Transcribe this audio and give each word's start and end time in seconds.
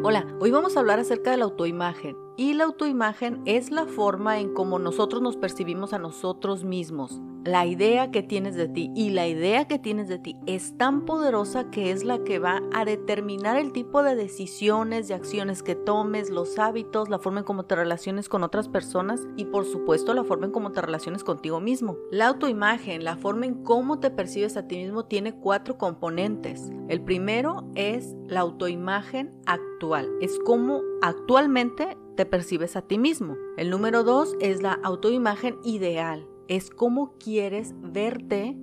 Hola, 0.00 0.24
hoy 0.38 0.52
vamos 0.52 0.76
a 0.76 0.80
hablar 0.80 1.00
acerca 1.00 1.32
de 1.32 1.38
la 1.38 1.44
autoimagen. 1.46 2.27
Y 2.40 2.54
la 2.54 2.62
autoimagen 2.62 3.42
es 3.46 3.72
la 3.72 3.86
forma 3.86 4.38
en 4.38 4.54
cómo 4.54 4.78
nosotros 4.78 5.20
nos 5.20 5.36
percibimos 5.36 5.92
a 5.92 5.98
nosotros 5.98 6.62
mismos. 6.62 7.20
La 7.42 7.66
idea 7.66 8.12
que 8.12 8.22
tienes 8.22 8.54
de 8.54 8.68
ti 8.68 8.92
y 8.94 9.10
la 9.10 9.26
idea 9.26 9.66
que 9.66 9.80
tienes 9.80 10.06
de 10.06 10.20
ti 10.20 10.36
es 10.46 10.78
tan 10.78 11.04
poderosa 11.04 11.68
que 11.72 11.90
es 11.90 12.04
la 12.04 12.22
que 12.22 12.38
va 12.38 12.62
a 12.72 12.84
determinar 12.84 13.56
el 13.56 13.72
tipo 13.72 14.04
de 14.04 14.14
decisiones, 14.14 15.08
de 15.08 15.14
acciones 15.14 15.64
que 15.64 15.74
tomes, 15.74 16.30
los 16.30 16.60
hábitos, 16.60 17.08
la 17.08 17.18
forma 17.18 17.40
en 17.40 17.44
cómo 17.44 17.64
te 17.64 17.74
relaciones 17.74 18.28
con 18.28 18.44
otras 18.44 18.68
personas 18.68 19.20
y 19.36 19.46
por 19.46 19.64
supuesto 19.64 20.14
la 20.14 20.22
forma 20.22 20.46
en 20.46 20.52
cómo 20.52 20.70
te 20.70 20.80
relaciones 20.80 21.24
contigo 21.24 21.58
mismo. 21.58 21.96
La 22.12 22.28
autoimagen, 22.28 23.02
la 23.02 23.16
forma 23.16 23.46
en 23.46 23.64
cómo 23.64 23.98
te 23.98 24.12
percibes 24.12 24.56
a 24.56 24.68
ti 24.68 24.76
mismo 24.76 25.06
tiene 25.06 25.34
cuatro 25.34 25.76
componentes. 25.76 26.70
El 26.86 27.00
primero 27.00 27.68
es 27.74 28.14
la 28.28 28.40
autoimagen 28.40 29.36
actual. 29.44 30.08
Es 30.20 30.38
como 30.44 30.82
actualmente 31.02 31.96
te 32.18 32.26
percibes 32.26 32.74
a 32.74 32.82
ti 32.82 32.98
mismo. 32.98 33.36
El 33.56 33.70
número 33.70 34.02
dos 34.02 34.34
es 34.40 34.60
la 34.60 34.72
autoimagen 34.82 35.56
ideal. 35.62 36.26
Es 36.48 36.68
cómo 36.68 37.12
quieres 37.16 37.74
verte 37.80 38.56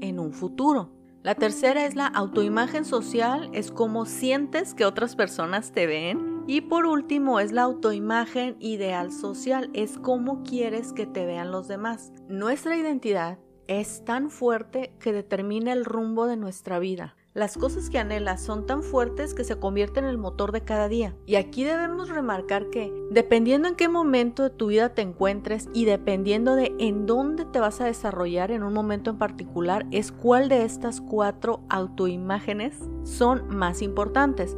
en 0.00 0.18
un 0.18 0.32
futuro. 0.32 0.94
La 1.22 1.34
tercera 1.34 1.84
es 1.84 1.94
la 1.94 2.06
autoimagen 2.06 2.86
social, 2.86 3.50
es 3.52 3.70
cómo 3.70 4.06
sientes 4.06 4.72
que 4.72 4.86
otras 4.86 5.14
personas 5.14 5.72
te 5.72 5.86
ven. 5.86 6.42
Y 6.46 6.62
por 6.62 6.86
último 6.86 7.38
es 7.38 7.52
la 7.52 7.64
autoimagen 7.64 8.56
ideal 8.60 9.12
social, 9.12 9.68
es 9.74 9.98
cómo 9.98 10.42
quieres 10.42 10.94
que 10.94 11.04
te 11.04 11.26
vean 11.26 11.50
los 11.50 11.68
demás. 11.68 12.14
Nuestra 12.28 12.78
identidad 12.78 13.38
es 13.66 14.06
tan 14.06 14.30
fuerte 14.30 14.96
que 14.98 15.12
determina 15.12 15.74
el 15.74 15.84
rumbo 15.84 16.26
de 16.26 16.38
nuestra 16.38 16.78
vida. 16.78 17.14
Las 17.34 17.56
cosas 17.56 17.88
que 17.88 17.98
anhelas 17.98 18.42
son 18.42 18.66
tan 18.66 18.82
fuertes 18.82 19.32
que 19.32 19.42
se 19.42 19.56
convierten 19.56 20.04
en 20.04 20.10
el 20.10 20.18
motor 20.18 20.52
de 20.52 20.60
cada 20.60 20.86
día. 20.88 21.16
Y 21.24 21.36
aquí 21.36 21.64
debemos 21.64 22.10
remarcar 22.10 22.68
que, 22.68 22.92
dependiendo 23.10 23.68
en 23.68 23.74
qué 23.74 23.88
momento 23.88 24.42
de 24.42 24.50
tu 24.50 24.66
vida 24.66 24.90
te 24.90 25.00
encuentres 25.00 25.70
y 25.72 25.86
dependiendo 25.86 26.56
de 26.56 26.74
en 26.78 27.06
dónde 27.06 27.46
te 27.46 27.58
vas 27.58 27.80
a 27.80 27.86
desarrollar 27.86 28.50
en 28.50 28.62
un 28.62 28.74
momento 28.74 29.08
en 29.08 29.16
particular, 29.16 29.86
es 29.92 30.12
cuál 30.12 30.50
de 30.50 30.64
estas 30.64 31.00
cuatro 31.00 31.60
autoimágenes 31.70 32.76
son 33.02 33.48
más 33.48 33.80
importantes. 33.80 34.54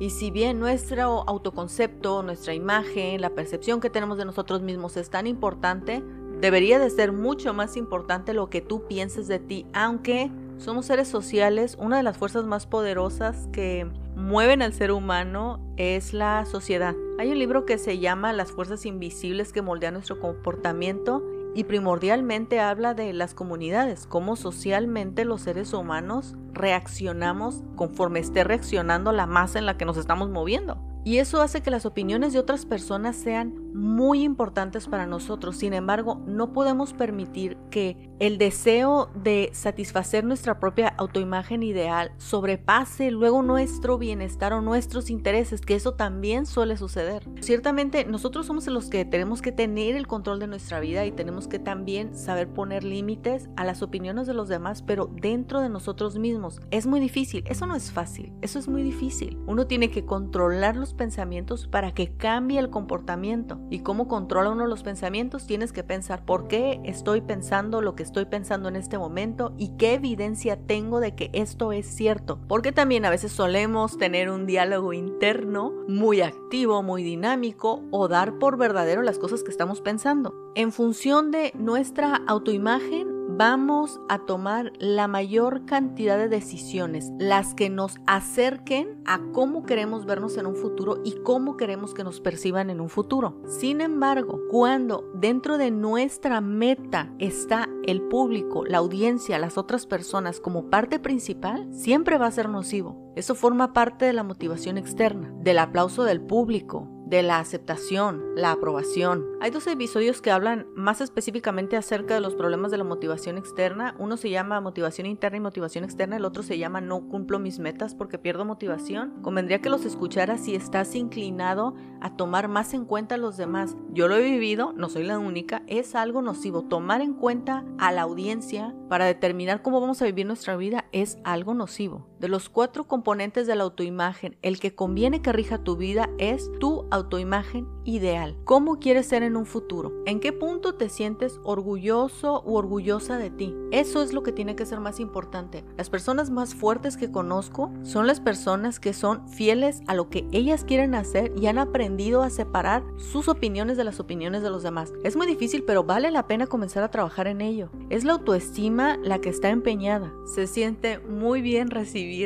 Y 0.00 0.08
si 0.08 0.30
bien 0.30 0.58
nuestro 0.58 1.28
autoconcepto, 1.28 2.22
nuestra 2.22 2.54
imagen, 2.54 3.20
la 3.20 3.34
percepción 3.34 3.80
que 3.80 3.90
tenemos 3.90 4.16
de 4.16 4.24
nosotros 4.24 4.62
mismos 4.62 4.96
es 4.96 5.10
tan 5.10 5.26
importante, 5.26 6.02
debería 6.40 6.78
de 6.78 6.88
ser 6.88 7.12
mucho 7.12 7.52
más 7.52 7.76
importante 7.76 8.32
lo 8.32 8.48
que 8.48 8.62
tú 8.62 8.86
pienses 8.86 9.28
de 9.28 9.40
ti, 9.40 9.66
aunque 9.74 10.30
somos 10.58 10.86
seres 10.86 11.08
sociales, 11.08 11.76
una 11.78 11.96
de 11.96 12.02
las 12.02 12.16
fuerzas 12.16 12.44
más 12.44 12.66
poderosas 12.66 13.48
que 13.52 13.86
mueven 14.16 14.62
al 14.62 14.72
ser 14.72 14.92
humano 14.92 15.60
es 15.76 16.12
la 16.14 16.44
sociedad. 16.46 16.94
Hay 17.18 17.30
un 17.30 17.38
libro 17.38 17.64
que 17.64 17.78
se 17.78 17.98
llama 17.98 18.32
Las 18.32 18.52
fuerzas 18.52 18.86
invisibles 18.86 19.52
que 19.52 19.62
moldean 19.62 19.94
nuestro 19.94 20.20
comportamiento 20.20 21.22
y 21.54 21.64
primordialmente 21.64 22.60
habla 22.60 22.94
de 22.94 23.12
las 23.12 23.34
comunidades, 23.34 24.06
cómo 24.06 24.36
socialmente 24.36 25.24
los 25.24 25.42
seres 25.42 25.72
humanos 25.72 26.34
reaccionamos 26.52 27.62
conforme 27.76 28.20
esté 28.20 28.42
reaccionando 28.44 29.12
la 29.12 29.26
masa 29.26 29.58
en 29.58 29.66
la 29.66 29.76
que 29.76 29.84
nos 29.84 29.96
estamos 29.96 30.30
moviendo. 30.30 30.78
Y 31.04 31.18
eso 31.18 31.42
hace 31.42 31.60
que 31.60 31.70
las 31.70 31.84
opiniones 31.84 32.32
de 32.32 32.38
otras 32.38 32.64
personas 32.64 33.14
sean 33.14 33.64
muy 33.74 34.22
importantes 34.22 34.88
para 34.88 35.06
nosotros. 35.06 35.56
Sin 35.56 35.74
embargo, 35.74 36.22
no 36.26 36.52
podemos 36.52 36.94
permitir 36.94 37.58
que 37.70 38.10
el 38.20 38.38
deseo 38.38 39.10
de 39.14 39.50
satisfacer 39.52 40.24
nuestra 40.24 40.60
propia 40.60 40.88
autoimagen 40.88 41.62
ideal 41.62 42.12
sobrepase 42.16 43.10
luego 43.10 43.42
nuestro 43.42 43.98
bienestar 43.98 44.54
o 44.54 44.62
nuestros 44.62 45.10
intereses, 45.10 45.60
que 45.60 45.74
eso 45.74 45.94
también 45.94 46.46
suele 46.46 46.78
suceder. 46.78 47.28
Ciertamente, 47.40 48.06
nosotros 48.06 48.46
somos 48.46 48.66
los 48.68 48.88
que 48.88 49.04
tenemos 49.04 49.42
que 49.42 49.52
tener 49.52 49.96
el 49.96 50.06
control 50.06 50.38
de 50.38 50.46
nuestra 50.46 50.80
vida 50.80 51.04
y 51.04 51.12
tenemos 51.12 51.48
que 51.48 51.58
también 51.58 52.16
saber 52.16 52.48
poner 52.48 52.84
límites 52.84 53.50
a 53.56 53.64
las 53.64 53.82
opiniones 53.82 54.26
de 54.26 54.34
los 54.34 54.48
demás, 54.48 54.82
pero 54.82 55.10
dentro 55.20 55.60
de 55.60 55.68
nosotros 55.68 56.16
mismos. 56.18 56.60
Es 56.70 56.86
muy 56.86 57.00
difícil, 57.00 57.44
eso 57.46 57.66
no 57.66 57.76
es 57.76 57.92
fácil, 57.92 58.32
eso 58.40 58.58
es 58.58 58.68
muy 58.68 58.82
difícil. 58.82 59.38
Uno 59.46 59.66
tiene 59.66 59.90
que 59.90 60.06
controlar 60.06 60.76
los 60.76 60.93
pensamientos 60.94 61.66
para 61.66 61.92
que 61.92 62.16
cambie 62.16 62.58
el 62.58 62.70
comportamiento. 62.70 63.58
¿Y 63.70 63.80
cómo 63.80 64.08
controla 64.08 64.50
uno 64.50 64.66
los 64.66 64.82
pensamientos? 64.82 65.46
Tienes 65.46 65.72
que 65.72 65.84
pensar 65.84 66.24
por 66.24 66.48
qué 66.48 66.80
estoy 66.84 67.20
pensando 67.20 67.80
lo 67.80 67.94
que 67.94 68.02
estoy 68.02 68.24
pensando 68.24 68.68
en 68.68 68.76
este 68.76 68.98
momento 68.98 69.52
y 69.58 69.76
qué 69.76 69.94
evidencia 69.94 70.56
tengo 70.56 71.00
de 71.00 71.14
que 71.14 71.30
esto 71.32 71.72
es 71.72 71.86
cierto. 71.86 72.38
Porque 72.48 72.72
también 72.72 73.04
a 73.04 73.10
veces 73.10 73.32
solemos 73.32 73.98
tener 73.98 74.30
un 74.30 74.46
diálogo 74.46 74.92
interno 74.92 75.72
muy 75.88 76.20
activo, 76.20 76.82
muy 76.82 77.02
dinámico 77.02 77.82
o 77.90 78.08
dar 78.08 78.38
por 78.38 78.56
verdadero 78.56 79.02
las 79.02 79.18
cosas 79.18 79.42
que 79.42 79.50
estamos 79.50 79.80
pensando. 79.80 80.34
En 80.54 80.72
función 80.72 81.30
de 81.30 81.52
nuestra 81.54 82.22
autoimagen, 82.26 83.13
vamos 83.36 84.00
a 84.08 84.20
tomar 84.20 84.72
la 84.78 85.08
mayor 85.08 85.64
cantidad 85.66 86.16
de 86.16 86.28
decisiones, 86.28 87.10
las 87.18 87.54
que 87.54 87.70
nos 87.70 87.96
acerquen 88.06 89.02
a 89.04 89.20
cómo 89.32 89.64
queremos 89.64 90.06
vernos 90.06 90.36
en 90.36 90.46
un 90.46 90.56
futuro 90.56 91.00
y 91.04 91.16
cómo 91.22 91.56
queremos 91.56 91.94
que 91.94 92.04
nos 92.04 92.20
perciban 92.20 92.70
en 92.70 92.80
un 92.80 92.88
futuro. 92.88 93.40
Sin 93.46 93.80
embargo, 93.80 94.40
cuando 94.50 95.10
dentro 95.14 95.58
de 95.58 95.70
nuestra 95.70 96.40
meta 96.40 97.12
está 97.18 97.68
el 97.84 98.02
público, 98.02 98.64
la 98.64 98.78
audiencia, 98.78 99.38
las 99.38 99.58
otras 99.58 99.86
personas 99.86 100.40
como 100.40 100.70
parte 100.70 100.98
principal, 100.98 101.68
siempre 101.72 102.18
va 102.18 102.26
a 102.26 102.32
ser 102.32 102.48
nocivo. 102.48 103.12
Eso 103.16 103.34
forma 103.34 103.72
parte 103.72 104.04
de 104.04 104.12
la 104.12 104.22
motivación 104.22 104.78
externa, 104.78 105.32
del 105.40 105.58
aplauso 105.58 106.04
del 106.04 106.20
público, 106.20 106.88
de 107.06 107.22
la 107.22 107.38
aceptación, 107.38 108.22
la 108.34 108.52
aprobación. 108.52 109.26
Hay 109.40 109.50
dos 109.50 109.66
episodios 109.66 110.22
que 110.22 110.30
hablan 110.30 110.66
más 110.74 111.00
específicamente 111.00 111.76
acerca 111.76 112.14
de 112.14 112.20
los 112.20 112.34
problemas 112.34 112.70
de 112.70 112.78
la 112.78 112.84
motivación 112.84 113.36
externa. 113.36 113.94
Uno 113.98 114.16
se 114.16 114.30
llama 114.30 114.60
motivación 114.60 115.06
interna 115.06 115.36
y 115.36 115.40
motivación 115.40 115.84
externa, 115.84 116.16
el 116.16 116.24
otro 116.24 116.42
se 116.42 116.58
llama 116.58 116.80
no 116.80 117.08
cumplo 117.08 117.38
mis 117.38 117.58
metas 117.58 117.94
porque 117.94 118.18
pierdo 118.18 118.44
motivación. 118.44 119.22
Convendría 119.22 119.60
que 119.60 119.70
los 119.70 119.84
escucharas 119.84 120.40
si 120.40 120.54
estás 120.54 120.94
inclinado 120.94 121.74
a 122.00 122.16
tomar 122.16 122.48
más 122.48 122.74
en 122.74 122.84
cuenta 122.84 123.16
a 123.16 123.18
los 123.18 123.36
demás. 123.36 123.76
Yo 123.90 124.08
lo 124.08 124.16
he 124.16 124.22
vivido, 124.22 124.72
no 124.72 124.88
soy 124.88 125.04
la 125.04 125.18
única, 125.18 125.62
es 125.66 125.94
algo 125.94 126.22
nocivo. 126.22 126.62
Tomar 126.62 127.00
en 127.00 127.14
cuenta 127.14 127.64
a 127.78 127.92
la 127.92 128.02
audiencia 128.02 128.74
para 128.88 129.04
determinar 129.04 129.62
cómo 129.62 129.80
vamos 129.80 130.00
a 130.02 130.06
vivir 130.06 130.26
nuestra 130.26 130.56
vida 130.56 130.86
es 130.92 131.18
algo 131.24 131.54
nocivo. 131.54 132.06
De 132.24 132.30
los 132.30 132.48
cuatro 132.48 132.84
componentes 132.84 133.46
de 133.46 133.54
la 133.54 133.64
autoimagen, 133.64 134.38
el 134.40 134.58
que 134.58 134.74
conviene 134.74 135.20
que 135.20 135.30
rija 135.30 135.58
tu 135.58 135.76
vida 135.76 136.08
es 136.16 136.50
tu 136.58 136.86
autoimagen 136.90 137.68
ideal. 137.84 138.34
¿Cómo 138.44 138.78
quieres 138.78 139.04
ser 139.08 139.22
en 139.22 139.36
un 139.36 139.44
futuro? 139.44 139.92
¿En 140.06 140.20
qué 140.20 140.32
punto 140.32 140.74
te 140.74 140.88
sientes 140.88 141.38
orgulloso 141.44 142.42
u 142.46 142.56
orgullosa 142.56 143.18
de 143.18 143.28
ti? 143.28 143.54
Eso 143.72 144.02
es 144.02 144.14
lo 144.14 144.22
que 144.22 144.32
tiene 144.32 144.56
que 144.56 144.64
ser 144.64 144.80
más 144.80 145.00
importante. 145.00 145.66
Las 145.76 145.90
personas 145.90 146.30
más 146.30 146.54
fuertes 146.54 146.96
que 146.96 147.10
conozco 147.10 147.70
son 147.82 148.06
las 148.06 148.20
personas 148.20 148.80
que 148.80 148.94
son 148.94 149.28
fieles 149.28 149.82
a 149.86 149.94
lo 149.94 150.08
que 150.08 150.26
ellas 150.32 150.64
quieren 150.64 150.94
hacer 150.94 151.30
y 151.36 151.46
han 151.48 151.58
aprendido 151.58 152.22
a 152.22 152.30
separar 152.30 152.84
sus 152.96 153.28
opiniones 153.28 153.76
de 153.76 153.84
las 153.84 154.00
opiniones 154.00 154.42
de 154.42 154.48
los 154.48 154.62
demás. 154.62 154.94
Es 155.04 155.14
muy 155.14 155.26
difícil, 155.26 155.62
pero 155.64 155.84
vale 155.84 156.10
la 156.10 156.26
pena 156.26 156.46
comenzar 156.46 156.82
a 156.84 156.90
trabajar 156.90 157.26
en 157.26 157.42
ello. 157.42 157.68
Es 157.90 158.04
la 158.04 158.14
autoestima 158.14 158.96
la 158.96 159.20
que 159.20 159.28
está 159.28 159.50
empeñada. 159.50 160.10
Se 160.24 160.46
siente 160.46 161.00
muy 161.00 161.42
bien 161.42 161.68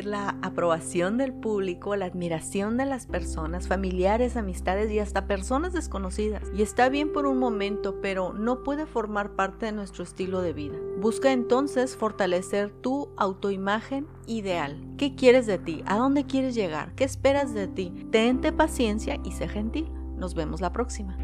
la 0.05 0.37
aprobación 0.43 1.17
del 1.17 1.33
público, 1.33 1.97
la 1.97 2.07
admiración 2.07 2.77
de 2.77 2.87
las 2.87 3.07
personas, 3.07 3.69
familiares, 3.69 4.37
amistades, 4.37 4.91
y 4.91 4.99
hasta 4.99 5.27
personas 5.27 5.73
desconocidas. 5.73 6.43
Y 6.55 6.63
está 6.63 6.89
bien 6.89 7.13
por 7.13 7.27
un 7.27 7.39
momento, 7.39 8.01
pero 8.01 8.33
no 8.33 8.63
puede 8.63 8.87
formar 8.87 9.35
parte 9.35 9.67
de 9.67 9.73
nuestro 9.73 10.05
estilo 10.05 10.41
de 10.41 10.53
vida. 10.53 10.77
Busca 10.99 11.33
entonces 11.33 11.97
fortalecer 11.97 12.71
tu 12.71 13.09
autoimagen 13.17 14.07
ideal. 14.27 14.81
¿Qué 14.97 15.15
quieres 15.15 15.47
de 15.47 15.59
ti? 15.59 15.83
¿A 15.87 15.97
dónde 15.97 16.27
quieres 16.27 16.55
llegar? 16.55 16.95
¿Qué 16.95 17.05
esperas 17.05 17.55
de 17.55 17.69
ti? 17.69 17.93
Tente 18.11 18.53
paciencia 18.53 19.19
y 19.25 19.33
sé 19.33 19.49
gentil. 19.49 19.91
Nos 20.17 20.35
vemos 20.35 20.61
la 20.61 20.73
próxima. 20.73 21.17